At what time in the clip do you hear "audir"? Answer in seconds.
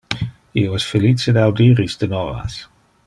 1.49-1.85